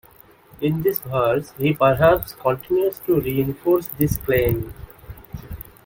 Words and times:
In 0.61 0.81
this 0.81 0.97
verse 1.01 1.53
he 1.59 1.75
perhaps 1.75 2.33
continues 2.33 2.97
to 3.05 3.21
reinforce 3.21 3.85
this 3.99 4.17
claim. 4.17 4.73